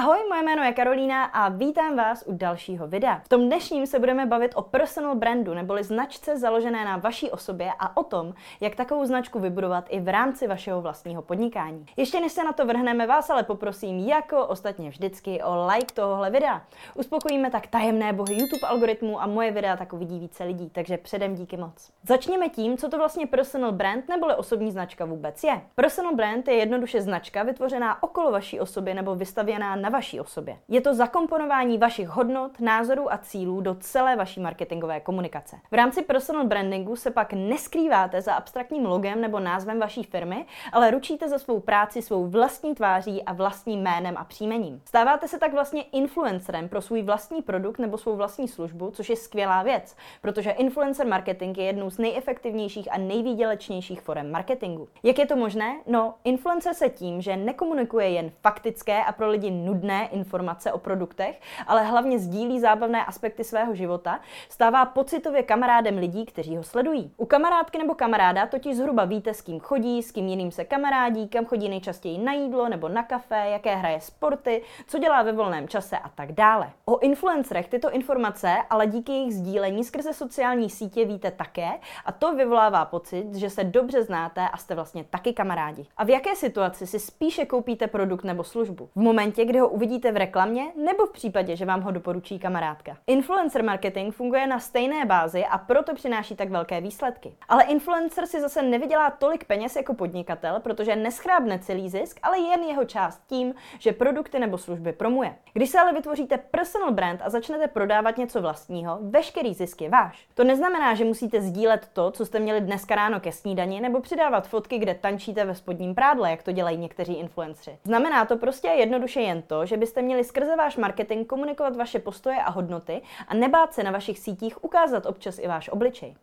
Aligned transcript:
Ahoj, 0.00 0.18
moje 0.28 0.42
jméno 0.42 0.62
je 0.62 0.72
Karolína 0.72 1.24
a 1.24 1.48
vítám 1.48 1.96
vás 1.96 2.24
u 2.26 2.32
dalšího 2.32 2.86
videa. 2.86 3.20
V 3.24 3.28
tom 3.28 3.46
dnešním 3.46 3.86
se 3.86 3.98
budeme 3.98 4.26
bavit 4.26 4.52
o 4.54 4.62
personal 4.62 5.14
brandu, 5.14 5.54
neboli 5.54 5.84
značce 5.84 6.38
založené 6.38 6.84
na 6.84 6.96
vaší 6.96 7.30
osobě 7.30 7.70
a 7.78 7.96
o 7.96 8.04
tom, 8.04 8.34
jak 8.60 8.74
takovou 8.74 9.04
značku 9.04 9.38
vybudovat 9.38 9.84
i 9.88 10.00
v 10.00 10.08
rámci 10.08 10.46
vašeho 10.46 10.80
vlastního 10.80 11.22
podnikání. 11.22 11.86
Ještě 11.96 12.20
než 12.20 12.32
se 12.32 12.44
na 12.44 12.52
to 12.52 12.66
vrhneme, 12.66 13.06
vás 13.06 13.30
ale 13.30 13.42
poprosím, 13.42 13.98
jako 13.98 14.46
ostatně 14.46 14.90
vždycky, 14.90 15.42
o 15.42 15.66
like 15.66 15.94
tohohle 15.94 16.30
videa. 16.30 16.62
Uspokojíme 16.94 17.50
tak 17.50 17.66
tajemné 17.66 18.12
bohy 18.12 18.34
YouTube 18.34 18.68
algoritmu 18.68 19.22
a 19.22 19.26
moje 19.26 19.50
videa 19.50 19.76
tak 19.76 19.92
uvidí 19.92 20.18
více 20.18 20.44
lidí, 20.44 20.70
takže 20.70 20.98
předem 20.98 21.34
díky 21.34 21.56
moc. 21.56 21.92
Začněme 22.02 22.48
tím, 22.48 22.76
co 22.76 22.88
to 22.88 22.98
vlastně 22.98 23.26
personal 23.26 23.72
brand 23.72 24.08
neboli 24.08 24.34
osobní 24.34 24.72
značka 24.72 25.04
vůbec 25.04 25.44
je. 25.44 25.60
Personal 25.74 26.14
brand 26.14 26.48
je 26.48 26.54
jednoduše 26.54 27.02
značka 27.02 27.42
vytvořená 27.42 28.02
okolo 28.02 28.32
vaší 28.32 28.60
osoby 28.60 28.94
nebo 28.94 29.14
vystavěná 29.14 29.76
na 29.76 29.89
vaší 29.90 30.20
osobě. 30.20 30.58
Je 30.68 30.80
to 30.80 30.94
zakomponování 30.94 31.78
vašich 31.78 32.08
hodnot, 32.08 32.60
názorů 32.60 33.12
a 33.12 33.18
cílů 33.18 33.60
do 33.60 33.74
celé 33.74 34.16
vaší 34.16 34.40
marketingové 34.40 35.00
komunikace. 35.00 35.56
V 35.70 35.74
rámci 35.74 36.02
personal 36.02 36.44
brandingu 36.44 36.96
se 36.96 37.10
pak 37.10 37.32
neskrýváte 37.32 38.22
za 38.22 38.34
abstraktním 38.34 38.84
logem 38.86 39.20
nebo 39.20 39.40
názvem 39.40 39.78
vaší 39.78 40.02
firmy, 40.02 40.46
ale 40.72 40.90
ručíte 40.90 41.28
za 41.28 41.38
svou 41.38 41.60
práci 41.60 42.02
svou 42.02 42.26
vlastní 42.26 42.74
tváří 42.74 43.22
a 43.22 43.32
vlastním 43.32 43.82
jménem 43.82 44.16
a 44.16 44.24
příjmením. 44.24 44.80
Stáváte 44.84 45.28
se 45.28 45.38
tak 45.38 45.52
vlastně 45.52 45.82
influencerem 45.82 46.68
pro 46.68 46.80
svůj 46.80 47.02
vlastní 47.02 47.42
produkt 47.42 47.78
nebo 47.78 47.98
svou 47.98 48.16
vlastní 48.16 48.48
službu, 48.48 48.90
což 48.90 49.10
je 49.10 49.16
skvělá 49.16 49.62
věc, 49.62 49.96
protože 50.22 50.50
influencer 50.50 51.06
marketing 51.06 51.58
je 51.58 51.64
jednou 51.64 51.90
z 51.90 51.98
nejefektivnějších 51.98 52.92
a 52.92 52.98
nejvýdělečnějších 52.98 54.00
forem 54.00 54.30
marketingu. 54.30 54.88
Jak 55.02 55.18
je 55.18 55.26
to 55.26 55.36
možné? 55.36 55.80
No, 55.86 56.14
influencer 56.24 56.74
se 56.74 56.88
tím, 56.88 57.20
že 57.20 57.36
nekomunikuje 57.36 58.10
jen 58.10 58.30
faktické 58.42 59.04
a 59.04 59.12
pro 59.12 59.28
lidi 59.30 59.50
nudné 59.50 59.79
informace 59.88 60.72
o 60.72 60.78
produktech, 60.78 61.40
ale 61.66 61.84
hlavně 61.84 62.18
sdílí 62.18 62.60
zábavné 62.60 63.04
aspekty 63.04 63.44
svého 63.44 63.74
života, 63.74 64.20
stává 64.48 64.84
pocitově 64.84 65.42
kamarádem 65.42 65.98
lidí, 65.98 66.26
kteří 66.26 66.56
ho 66.56 66.62
sledují. 66.62 67.12
U 67.16 67.26
kamarádky 67.26 67.78
nebo 67.78 67.94
kamaráda 67.94 68.46
totiž 68.46 68.76
zhruba 68.76 69.04
víte, 69.04 69.34
s 69.34 69.42
kým 69.42 69.60
chodí, 69.60 70.02
s 70.02 70.12
kým 70.12 70.28
jiným 70.28 70.50
se 70.50 70.64
kamarádí, 70.64 71.28
kam 71.28 71.46
chodí 71.46 71.68
nejčastěji 71.68 72.18
na 72.18 72.32
jídlo 72.32 72.68
nebo 72.68 72.88
na 72.88 73.02
kafe, 73.02 73.48
jaké 73.48 73.76
hraje 73.76 74.00
sporty, 74.00 74.62
co 74.86 74.98
dělá 74.98 75.22
ve 75.22 75.32
volném 75.32 75.68
čase 75.68 75.98
a 75.98 76.08
tak 76.08 76.32
dále. 76.32 76.70
O 76.84 76.98
influencerech 76.98 77.68
tyto 77.68 77.90
informace 77.90 78.56
ale 78.70 78.86
díky 78.86 79.12
jejich 79.12 79.34
sdílení 79.34 79.84
skrze 79.84 80.12
sociální 80.12 80.70
sítě 80.70 81.04
víte 81.04 81.30
také 81.30 81.70
a 82.04 82.12
to 82.12 82.34
vyvolává 82.34 82.84
pocit, 82.84 83.34
že 83.34 83.50
se 83.50 83.64
dobře 83.64 84.02
znáte 84.02 84.48
a 84.48 84.56
jste 84.56 84.74
vlastně 84.74 85.04
taky 85.04 85.32
kamarádi. 85.32 85.86
A 85.96 86.04
v 86.04 86.10
jaké 86.10 86.36
situaci 86.36 86.86
si 86.86 87.00
spíše 87.00 87.46
koupíte 87.46 87.86
produkt 87.86 88.24
nebo 88.24 88.44
službu? 88.44 88.88
V 88.96 89.00
momentě, 89.00 89.44
kdy 89.44 89.59
ho 89.60 89.68
uvidíte 89.68 90.12
v 90.12 90.16
reklamě 90.16 90.72
nebo 90.76 91.06
v 91.06 91.12
případě, 91.12 91.56
že 91.56 91.64
vám 91.64 91.80
ho 91.80 91.90
doporučí 91.90 92.38
kamarádka. 92.38 92.96
Influencer 93.06 93.64
marketing 93.64 94.14
funguje 94.14 94.46
na 94.46 94.58
stejné 94.58 95.04
bázi 95.04 95.44
a 95.44 95.58
proto 95.58 95.94
přináší 95.94 96.36
tak 96.36 96.50
velké 96.50 96.80
výsledky. 96.80 97.34
Ale 97.48 97.64
influencer 97.64 98.26
si 98.26 98.40
zase 98.40 98.62
nevydělá 98.62 99.10
tolik 99.10 99.44
peněz 99.44 99.76
jako 99.76 99.94
podnikatel, 99.94 100.60
protože 100.60 100.96
neschrábne 100.96 101.58
celý 101.58 101.88
zisk, 101.88 102.20
ale 102.22 102.38
jen 102.38 102.62
jeho 102.62 102.84
část 102.84 103.22
tím, 103.26 103.54
že 103.78 103.92
produkty 103.92 104.38
nebo 104.38 104.58
služby 104.58 104.92
promuje. 104.92 105.34
Když 105.52 105.70
se 105.70 105.78
ale 105.80 105.92
vytvoříte 105.92 106.38
personal 106.38 106.92
brand 106.92 107.20
a 107.24 107.30
začnete 107.30 107.68
prodávat 107.68 108.18
něco 108.18 108.40
vlastního, 108.40 108.98
veškerý 109.02 109.54
zisk 109.54 109.80
je 109.80 109.88
váš. 109.88 110.28
To 110.34 110.44
neznamená, 110.44 110.94
že 110.94 111.04
musíte 111.04 111.40
sdílet 111.40 111.88
to, 111.92 112.10
co 112.10 112.26
jste 112.26 112.38
měli 112.38 112.60
dneska 112.60 112.94
ráno 112.94 113.20
ke 113.20 113.32
snídani, 113.32 113.80
nebo 113.80 114.00
přidávat 114.00 114.48
fotky, 114.48 114.78
kde 114.78 114.94
tančíte 114.94 115.44
ve 115.44 115.54
spodním 115.54 115.94
prádle, 115.94 116.30
jak 116.30 116.42
to 116.42 116.52
dělají 116.52 116.76
někteří 116.76 117.14
influenceri. 117.14 117.78
Znamená 117.84 118.24
to 118.24 118.36
prostě 118.36 118.68
jednoduše 118.68 119.20
jen 119.20 119.42
to, 119.50 119.66
že 119.66 119.76
byste 119.76 120.02
měli 120.02 120.24
skrze 120.24 120.56
váš 120.56 120.76
marketing 120.76 121.26
komunikovat 121.26 121.76
vaše 121.76 121.98
postoje 121.98 122.36
a 122.36 122.50
hodnoty 122.50 123.02
a 123.28 123.34
nebát 123.34 123.74
se 123.74 123.82
na 123.82 123.90
vašich 123.90 124.18
sítích 124.18 124.64
ukázat 124.64 125.06
občas 125.06 125.38
i 125.38 125.48
váš 125.48 125.68
obličej. 125.68 126.14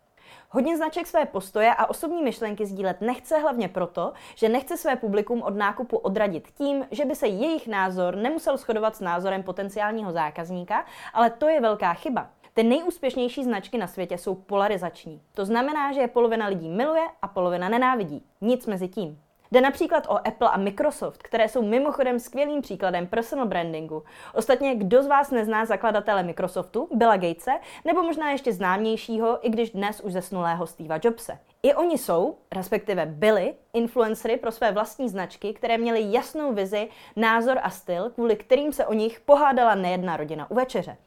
Hodně 0.49 0.77
značek 0.77 1.07
své 1.07 1.25
postoje 1.25 1.73
a 1.73 1.85
osobní 1.85 2.23
myšlenky 2.23 2.65
sdílet 2.65 3.01
nechce 3.01 3.37
hlavně 3.37 3.67
proto, 3.67 4.13
že 4.35 4.49
nechce 4.49 4.77
své 4.77 4.95
publikum 4.95 5.41
od 5.41 5.55
nákupu 5.55 5.97
odradit 5.97 6.47
tím, 6.57 6.85
že 6.91 7.05
by 7.05 7.15
se 7.15 7.27
jejich 7.27 7.67
názor 7.67 8.15
nemusel 8.15 8.57
shodovat 8.57 8.95
s 8.95 8.99
názorem 8.99 9.43
potenciálního 9.43 10.11
zákazníka, 10.11 10.85
ale 11.13 11.29
to 11.29 11.47
je 11.47 11.61
velká 11.61 11.93
chyba. 11.93 12.29
Ty 12.53 12.63
nejúspěšnější 12.63 13.43
značky 13.43 13.77
na 13.77 13.87
světě 13.87 14.17
jsou 14.17 14.35
polarizační. 14.35 15.21
To 15.33 15.45
znamená, 15.45 15.93
že 15.93 16.01
je 16.01 16.07
polovina 16.07 16.47
lidí 16.47 16.69
miluje 16.69 17.03
a 17.21 17.27
polovina 17.27 17.69
nenávidí. 17.69 18.25
Nic 18.41 18.65
mezi 18.67 18.87
tím. 18.87 19.26
Jde 19.51 19.61
například 19.61 20.07
o 20.07 20.27
Apple 20.27 20.49
a 20.49 20.57
Microsoft, 20.57 21.23
které 21.23 21.49
jsou 21.49 21.61
mimochodem 21.61 22.19
skvělým 22.19 22.61
příkladem 22.61 23.07
personal 23.07 23.45
brandingu. 23.45 24.03
Ostatně, 24.33 24.75
kdo 24.75 25.03
z 25.03 25.07
vás 25.07 25.31
nezná 25.31 25.65
zakladatele 25.65 26.23
Microsoftu, 26.23 26.89
Billa 26.93 27.17
Gatese, 27.17 27.51
nebo 27.85 28.03
možná 28.03 28.31
ještě 28.31 28.53
známějšího, 28.53 29.47
i 29.47 29.49
když 29.49 29.69
dnes 29.69 30.01
už 30.01 30.13
zesnulého 30.13 30.67
Steva 30.67 30.99
Jobse. 31.03 31.39
I 31.63 31.73
oni 31.73 31.97
jsou, 31.97 32.37
respektive 32.51 33.05
byli, 33.05 33.53
influencery 33.73 34.37
pro 34.37 34.51
své 34.51 34.71
vlastní 34.71 35.09
značky, 35.09 35.53
které 35.53 35.77
měly 35.77 36.11
jasnou 36.11 36.53
vizi, 36.53 36.89
názor 37.15 37.59
a 37.63 37.69
styl, 37.69 38.09
kvůli 38.09 38.35
kterým 38.35 38.73
se 38.73 38.85
o 38.85 38.93
nich 38.93 39.19
pohádala 39.19 39.75
nejedna 39.75 40.17
rodina 40.17 40.51
u 40.51 40.55
večeře. 40.55 40.97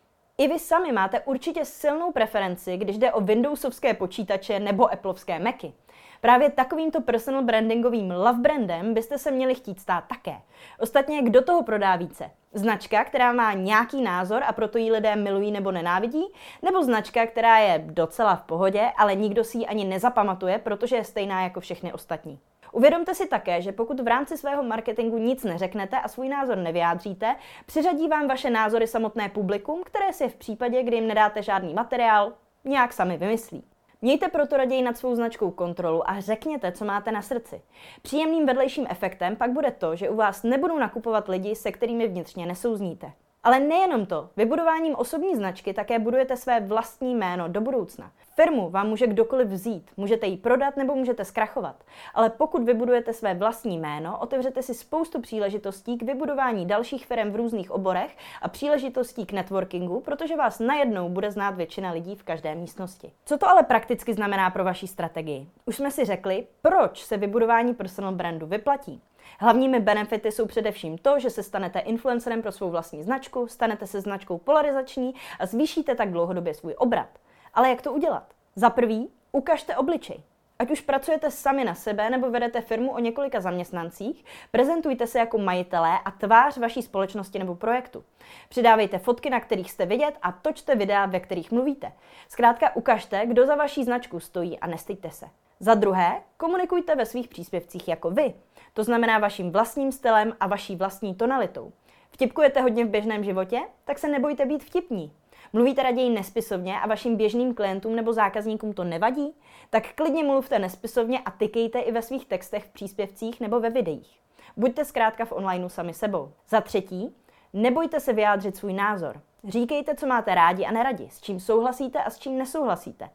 I 0.41 0.49
vy 0.49 0.59
sami 0.59 0.93
máte 0.93 1.21
určitě 1.21 1.65
silnou 1.65 2.12
preferenci, 2.12 2.77
když 2.77 2.99
jde 2.99 3.12
o 3.12 3.21
Windowsovské 3.21 3.95
počítače 3.95 4.61
nebo 4.61 4.93
Appleovské 4.93 5.39
Macy. 5.39 5.73
Právě 6.21 6.51
takovýmto 6.51 7.01
personal 7.01 7.43
brandingovým 7.43 8.11
love 8.11 8.39
brandem 8.39 8.95
byste 8.95 9.19
se 9.19 9.31
měli 9.31 9.55
chtít 9.55 9.81
stát 9.81 10.05
také. 10.09 10.41
Ostatně, 10.79 11.23
kdo 11.23 11.43
toho 11.43 11.62
prodá 11.62 11.97
více? 11.97 12.31
Značka, 12.55 13.05
která 13.05 13.33
má 13.33 13.53
nějaký 13.53 14.03
názor 14.03 14.43
a 14.47 14.53
proto 14.53 14.79
ji 14.79 14.93
lidé 14.93 15.17
milují 15.17 15.50
nebo 15.50 15.73
nenávidí? 15.73 16.25
Nebo 16.62 16.83
značka, 16.83 17.27
která 17.27 17.59
je 17.59 17.83
docela 17.87 18.37
v 18.37 18.43
pohodě, 18.43 18.91
ale 18.99 19.15
nikdo 19.15 19.45
si 19.45 19.59
ji 19.59 19.67
ani 19.67 19.84
nezapamatuje, 19.84 20.59
protože 20.59 20.97
je 20.97 21.05
stejná 21.05 21.43
jako 21.43 21.61
všechny 21.61 21.93
ostatní? 21.93 22.39
Uvědomte 22.72 23.14
si 23.14 23.28
také, 23.28 23.62
že 23.62 23.72
pokud 23.72 24.00
v 24.00 24.06
rámci 24.06 24.38
svého 24.38 24.62
marketingu 24.62 25.19
nic 25.19 25.44
neřeknete 25.44 26.00
a 26.00 26.08
svůj 26.08 26.28
názor 26.28 26.58
nevyjádříte, 26.58 27.36
přiřadí 27.66 28.08
vám 28.08 28.28
vaše 28.28 28.50
názory 28.50 28.86
samotné 28.86 29.28
publikum, 29.28 29.82
které 29.84 30.12
si 30.12 30.28
v 30.28 30.36
případě, 30.36 30.82
kdy 30.82 30.97
jim 30.97 31.06
nedáte 31.06 31.42
žádný 31.42 31.75
materiál, 31.75 32.32
nějak 32.64 32.92
sami 32.92 33.16
vymyslí. 33.19 33.64
Mějte 34.03 34.28
proto 34.28 34.56
raději 34.56 34.82
nad 34.82 34.98
svou 34.98 35.14
značkou 35.14 35.50
kontrolu 35.50 36.10
a 36.10 36.20
řekněte, 36.20 36.72
co 36.72 36.84
máte 36.84 37.12
na 37.12 37.22
srdci. 37.22 37.62
Příjemným 38.03 38.47
vedlejším 38.47 38.87
efektem 38.91 39.37
pak 39.37 39.50
bude 39.50 39.70
to, 39.70 39.97
že 39.97 40.10
u 40.10 40.16
vás 40.16 40.42
nebudou 40.42 40.78
nakupovat 40.78 41.28
lidi, 41.28 41.56
se 41.56 41.72
kterými 41.72 42.08
vnitřně 42.08 42.47
nesouzníte. 42.47 43.12
Ale 43.43 43.61
nejenom 43.61 44.06
to, 44.06 44.31
vybudováním 44.37 44.95
osobní 44.95 45.37
značky 45.37 45.75
také 45.75 45.99
budujete 45.99 46.37
své 46.37 46.61
vlastní 46.61 47.15
jméno 47.15 47.49
do 47.49 47.61
budoucna. 47.61 48.12
Firmu 48.34 48.71
vám 48.71 48.89
může 48.89 49.06
kdokoliv 49.06 49.49
vzít, 49.49 49.91
můžete 49.97 50.27
ji 50.27 50.37
prodat 50.37 50.77
nebo 50.77 50.95
můžete 50.95 51.25
zkrachovat. 51.25 51.77
Ale 52.15 52.31
pokud 52.31 52.62
vybudujete 52.62 53.12
své 53.12 53.34
vlastní 53.34 53.79
jméno, 53.79 54.19
otevřete 54.19 54.62
si 54.62 54.75
spoustu 54.75 55.21
příležitostí 55.21 55.99
k 55.99 56.03
vybudování 56.03 56.67
dalších 56.67 57.06
firm 57.06 57.31
v 57.31 57.37
různých 57.37 57.71
oborech 57.71 58.17
a 58.43 58.49
příležitostí 58.49 59.27
k 59.27 59.33
networkingu, 59.33 60.00
protože 60.00 60.37
vás 60.37 60.59
najednou 60.59 61.09
bude 61.09 61.31
znát 61.31 61.55
většina 61.55 61.91
lidí 61.91 62.17
v 62.17 62.23
každé 62.23 62.55
místnosti. 62.55 63.12
Co 63.25 63.39
to 63.39 63.49
ale 63.49 63.62
prakticky 63.62 64.15
znamená 64.15 64.50
pro 64.50 64.65
vaší 64.65 64.87
strategii? 64.87 65.49
Už 65.65 65.77
jsme 65.77 65.91
si 65.91 66.05
řekli, 66.05 66.47
proč 66.62 67.05
se 67.05 67.17
vybudování 67.17 67.75
personal 67.75 68.12
brandu 68.12 68.47
vyplatí. 68.47 69.03
Hlavními 69.39 69.81
benefity 69.81 70.33
jsou 70.33 70.47
především 70.47 70.99
to, 70.99 71.19
že 71.19 71.31
se 71.31 71.43
stanete 71.43 71.79
influencerem 71.79 72.43
pro 72.43 72.53
svou 72.53 72.71
vlastní 72.71 73.03
značku, 73.03 73.47
stanete 73.47 73.87
se 73.87 74.01
značkou 74.01 74.39
polarizační 74.39 75.15
a 75.39 75.47
zvýšíte 75.47 75.95
tak 75.95 76.11
dlouhodobě 76.11 76.55
svůj 76.55 76.75
obrat. 76.79 77.09
Ale 77.55 77.69
jak 77.69 77.83
to 77.83 77.93
udělat? 77.93 78.35
Za 78.57 78.71
prvý, 78.71 79.11
ukažte 79.33 79.77
obličej. 79.77 80.23
Ať 80.59 80.71
už 80.71 80.81
pracujete 80.81 81.31
sami 81.31 81.65
na 81.65 81.75
sebe 81.75 82.11
nebo 82.11 82.31
vedete 82.31 82.61
firmu 82.61 82.93
o 82.93 82.99
několika 82.99 83.41
zaměstnancích, 83.41 84.25
prezentujte 84.51 85.07
se 85.07 85.19
jako 85.19 85.39
majitelé 85.39 85.99
a 86.05 86.11
tvář 86.11 86.57
vaší 86.57 86.83
společnosti 86.83 87.39
nebo 87.39 87.55
projektu. 87.55 88.05
Přidávejte 88.49 88.99
fotky, 88.99 89.31
na 89.31 89.41
kterých 89.41 89.71
jste 89.71 89.87
vidět 89.87 90.19
a 90.23 90.33
točte 90.33 90.75
videa, 90.75 91.06
ve 91.06 91.21
kterých 91.21 91.53
mluvíte. 91.53 91.93
Zkrátka 92.29 92.76
ukažte, 92.76 93.26
kdo 93.26 93.47
za 93.47 93.55
vaší 93.55 93.85
značku 93.85 94.21
stojí 94.21 94.59
a 94.59 94.67
nestyďte 94.67 95.11
se. 95.11 95.26
Za 95.62 95.75
druhé, 95.75 96.23
komunikujte 96.37 96.97
ve 96.97 97.07
svých 97.07 97.29
příspěvcích 97.29 97.89
jako 97.89 98.11
vy. 98.11 98.35
To 98.75 98.85
znamená 98.85 99.19
vaším 99.19 99.53
vlastním 99.53 99.93
stylem 99.93 100.37
a 100.41 100.47
vaší 100.47 100.77
vlastní 100.77 101.15
tonalitou. 101.15 101.73
Vtipkujete 102.11 102.61
hodně 102.61 102.85
v 102.85 102.89
běžném 102.89 103.25
životě? 103.25 103.61
Tak 103.85 103.99
se 103.99 104.09
nebojte 104.09 104.47
být 104.47 104.65
vtipní. 104.65 105.12
Mluvíte 105.53 105.83
raději 105.83 106.11
nespisovně 106.11 106.81
a 106.81 106.87
vašim 106.87 107.17
běžným 107.17 107.55
klientům 107.55 107.97
nebo 107.97 108.12
zákazníkům 108.12 108.73
to 108.73 108.85
nevadí? 108.85 109.35
Tak 109.71 109.95
klidně 109.95 110.25
mluvte 110.25 110.59
nespisovně 110.59 111.19
a 111.19 111.31
tykejte 111.31 111.79
i 111.79 111.93
ve 111.93 112.03
svých 112.03 112.27
textech 112.27 112.65
v 112.65 112.73
příspěvcích 112.73 113.41
nebo 113.41 113.61
ve 113.61 113.71
videích. 113.71 114.21
Buďte 114.57 114.85
zkrátka 114.85 115.25
v 115.25 115.33
onlineu 115.33 115.69
sami 115.69 115.95
sebou. 115.95 116.33
Za 116.49 116.61
třetí, 116.61 117.17
nebojte 117.53 118.01
se 118.01 118.12
vyjádřit 118.12 118.57
svůj 118.57 118.73
názor. 118.73 119.21
Říkejte, 119.49 119.95
co 119.95 120.07
máte 120.07 120.35
rádi 120.35 120.65
a 120.65 120.71
neradi, 120.71 121.09
s 121.11 121.21
čím 121.21 121.41
souhlasíte 121.41 122.03
a 122.03 122.11
s 122.11 122.19
čím 122.19 122.39
nesouhlasíte. 122.39 123.11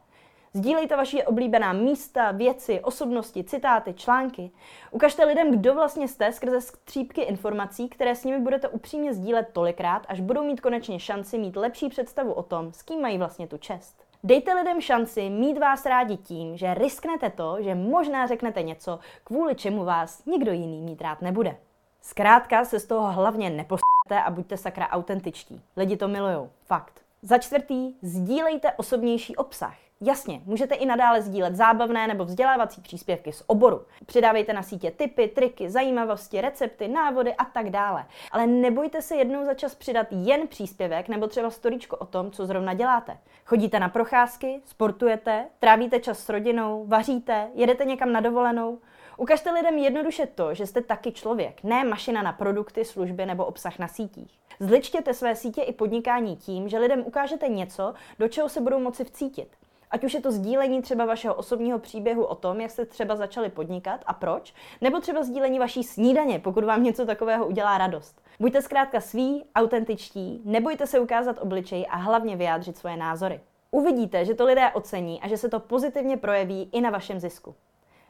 Sdílejte 0.56 0.96
vaše 0.96 1.24
oblíbená 1.24 1.74
místa, 1.74 2.32
věci, 2.32 2.80
osobnosti, 2.80 3.44
citáty, 3.44 3.94
články. 3.94 4.52
Ukažte 4.92 5.26
lidem, 5.26 5.52
kdo 5.52 5.74
vlastně 5.74 6.08
jste 6.08 6.32
skrze 6.32 6.62
střípky 6.62 7.22
informací, 7.22 7.90
které 7.90 8.16
s 8.16 8.24
nimi 8.24 8.40
budete 8.40 8.68
upřímně 8.68 9.14
sdílet 9.14 9.50
tolikrát, 9.54 10.06
až 10.08 10.20
budou 10.20 10.44
mít 10.44 10.62
konečně 10.62 11.00
šanci 11.00 11.38
mít 11.38 11.56
lepší 11.56 11.90
představu 11.90 12.34
o 12.34 12.44
tom, 12.44 12.74
s 12.74 12.82
kým 12.82 13.02
mají 13.02 13.18
vlastně 13.18 13.48
tu 13.48 13.58
čest. 13.58 14.04
Dejte 14.24 14.54
lidem 14.54 14.82
šanci 14.82 15.30
mít 15.30 15.58
vás 15.58 15.86
rádi 15.86 16.18
tím, 16.18 16.58
že 16.58 16.74
risknete 16.74 17.30
to, 17.30 17.58
že 17.60 17.76
možná 17.76 18.28
řeknete 18.28 18.64
něco, 18.64 19.00
kvůli 19.24 19.56
čemu 19.56 19.86
vás 19.86 20.26
nikdo 20.26 20.52
jiný 20.52 20.82
mít 20.82 21.02
rád 21.02 21.22
nebude. 21.22 21.58
Zkrátka 22.02 22.66
se 22.66 22.80
z 22.80 22.86
toho 22.86 23.12
hlavně 23.12 23.50
neposterte 23.50 24.24
a 24.26 24.32
buďte 24.32 24.58
sakra 24.58 24.90
autentičtí. 24.90 25.62
Lidi 25.78 25.98
to 25.98 26.08
milujou. 26.08 26.50
Fakt. 26.66 27.05
Za 27.28 27.38
čtvrtý, 27.38 27.94
sdílejte 28.02 28.72
osobnější 28.72 29.36
obsah. 29.36 29.76
Jasně, 30.02 30.42
můžete 30.46 30.76
i 30.76 30.86
nadále 30.86 31.22
sdílet 31.22 31.56
zábavné 31.56 32.08
nebo 32.08 32.26
vzdělávací 32.26 32.82
příspěvky 32.82 33.32
z 33.32 33.44
oboru. 33.48 33.86
Přidávejte 34.06 34.54
na 34.54 34.64
sítě 34.64 34.92
tipy, 34.92 35.28
triky, 35.28 35.70
zajímavosti, 35.70 36.42
recepty, 36.42 36.88
návody 36.88 37.36
a 37.36 37.46
tak 37.46 37.70
dále. 37.70 38.06
Ale 38.32 38.48
nebojte 38.48 39.02
se 39.02 39.16
jednou 39.16 39.46
za 39.46 39.54
čas 39.54 39.76
přidat 39.76 40.08
jen 40.12 40.48
příspěvek 40.48 41.08
nebo 41.10 41.28
třeba 41.28 41.50
storičko 41.50 41.98
o 41.98 42.06
tom, 42.06 42.32
co 42.32 42.46
zrovna 42.46 42.74
děláte. 42.74 43.18
Chodíte 43.46 43.80
na 43.80 43.90
procházky, 43.90 44.62
sportujete, 44.66 45.46
trávíte 45.60 46.00
čas 46.00 46.20
s 46.20 46.30
rodinou, 46.30 46.86
vaříte, 46.88 47.48
jedete 47.54 47.86
někam 47.86 48.12
na 48.12 48.20
dovolenou. 48.20 48.80
Ukažte 49.18 49.52
lidem 49.52 49.78
jednoduše 49.78 50.26
to, 50.26 50.54
že 50.54 50.66
jste 50.66 50.82
taky 50.82 51.12
člověk, 51.12 51.64
ne 51.64 51.84
mašina 51.84 52.22
na 52.22 52.32
produkty, 52.32 52.86
služby 52.86 53.26
nebo 53.26 53.46
obsah 53.46 53.80
na 53.80 53.88
sítích. 53.88 54.40
Zličtěte 54.60 55.14
své 55.14 55.36
sítě 55.36 55.62
i 55.62 55.74
podnikání 55.74 56.36
tím, 56.36 56.70
že 56.70 56.80
lidem 56.80 57.04
ukážete 57.06 57.48
něco, 57.48 57.94
do 58.20 58.28
čeho 58.28 58.50
se 58.50 58.62
budou 58.62 58.80
moci 58.80 59.04
vcítit. 59.04 59.48
Ať 59.92 60.04
už 60.04 60.14
je 60.14 60.22
to 60.22 60.32
sdílení 60.32 60.82
třeba 60.82 61.06
vašeho 61.06 61.36
osobního 61.36 61.80
příběhu 61.80 62.24
o 62.24 62.36
tom, 62.36 62.62
jak 62.62 62.72
jste 62.72 62.86
třeba 62.86 63.16
začali 63.16 63.50
podnikat 63.50 64.02
a 64.06 64.14
proč, 64.14 64.54
nebo 64.82 65.00
třeba 65.00 65.24
sdílení 65.24 65.60
vaší 65.60 65.84
snídaně, 65.84 66.40
pokud 66.40 66.64
vám 66.64 66.84
něco 66.84 67.06
takového 67.06 67.48
udělá 67.48 67.78
radost. 67.78 68.22
Buďte 68.40 68.62
zkrátka 68.62 69.02
sví, 69.02 69.46
autentičtí, 69.56 70.42
nebojte 70.46 70.88
se 70.88 71.00
ukázat 71.00 71.38
obličej 71.42 71.86
a 71.90 71.98
hlavně 71.98 72.36
vyjádřit 72.36 72.78
svoje 72.78 72.98
názory. 72.98 73.42
Uvidíte, 73.72 74.26
že 74.26 74.34
to 74.34 74.46
lidé 74.46 74.72
ocení 74.74 75.22
a 75.22 75.28
že 75.28 75.38
se 75.38 75.50
to 75.50 75.60
pozitivně 75.60 76.18
projeví 76.18 76.70
i 76.72 76.82
na 76.82 76.90
vašem 76.90 77.20
zisku. 77.20 77.56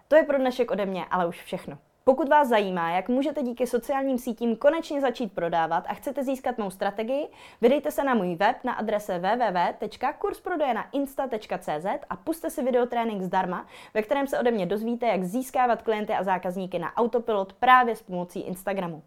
To 0.08 0.16
je 0.16 0.24
pro 0.24 0.38
dnešek 0.38 0.72
ode 0.72 0.86
mě 0.86 1.06
ale 1.06 1.28
už 1.28 1.44
všechno. 1.44 1.78
Pokud 2.04 2.30
vás 2.30 2.48
zajímá, 2.48 2.92
jak 2.92 3.10
můžete 3.10 3.44
díky 3.44 3.68
sociálním 3.68 4.18
sítím 4.18 4.56
konečně 4.56 5.02
začít 5.02 5.34
prodávat 5.34 5.84
a 5.88 5.94
chcete 5.94 6.24
získat 6.24 6.58
mou 6.58 6.70
strategii, 6.70 7.28
vydejte 7.62 7.92
se 7.92 8.04
na 8.04 8.14
můj 8.14 8.36
web 8.36 8.58
na 8.64 8.74
adrese 8.74 9.20
www.kursprodejnainsta.cz 9.20 11.86
a 12.10 12.16
puste 12.16 12.50
si 12.50 12.64
videotrénink 12.64 13.22
zdarma, 13.22 13.66
ve 13.94 14.02
kterém 14.02 14.28
se 14.28 14.40
ode 14.40 14.52
mě 14.52 14.66
dozvíte, 14.66 15.08
jak 15.08 15.24
získávat 15.24 15.82
klienty 15.82 16.14
a 16.14 16.24
zákazníky 16.24 16.80
na 16.80 16.96
autopilot 16.96 17.54
právě 17.54 17.96
s 17.96 18.02
pomocí 18.02 18.40
Instagramu. 18.40 19.04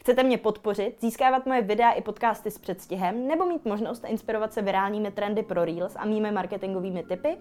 Chcete 0.00 0.22
mě 0.22 0.38
podpořit, 0.38 1.00
získávat 1.00 1.46
moje 1.46 1.62
videa 1.62 1.92
i 1.92 2.02
podcasty 2.02 2.50
s 2.50 2.58
předstihem, 2.58 3.26
nebo 3.26 3.46
mít 3.46 3.64
možnost 3.64 4.04
inspirovat 4.06 4.52
se 4.52 4.62
virálními 4.62 5.10
trendy 5.10 5.42
pro 5.42 5.64
Reels 5.64 5.96
a 5.96 6.04
mými 6.04 6.30
marketingovými 6.30 7.02
typy? 7.02 7.38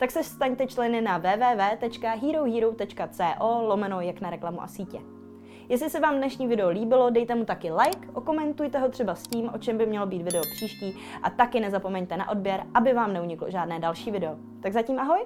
Tak 0.00 0.10
se 0.10 0.24
staňte 0.24 0.66
členy 0.66 1.00
na 1.00 1.18
www.herohero.co 1.18 3.62
lomeno 3.62 4.00
jak 4.00 4.20
na 4.20 4.30
reklamu 4.30 4.62
a 4.62 4.66
sítě. 4.66 4.98
Jestli 5.68 5.90
se 5.90 6.00
vám 6.00 6.16
dnešní 6.16 6.46
video 6.46 6.68
líbilo, 6.68 7.10
dejte 7.10 7.34
mu 7.34 7.44
taky 7.44 7.72
like, 7.72 8.08
okomentujte 8.12 8.78
ho 8.78 8.88
třeba 8.88 9.14
s 9.14 9.22
tím, 9.22 9.50
o 9.54 9.58
čem 9.58 9.78
by 9.78 9.86
mělo 9.86 10.06
být 10.06 10.22
video 10.22 10.42
příští 10.42 10.96
a 11.22 11.30
taky 11.30 11.60
nezapomeňte 11.60 12.16
na 12.16 12.28
odběr, 12.28 12.64
aby 12.74 12.92
vám 12.92 13.12
neuniklo 13.12 13.50
žádné 13.50 13.78
další 13.78 14.10
video. 14.10 14.36
Tak 14.62 14.72
zatím 14.72 14.98
ahoj! 14.98 15.20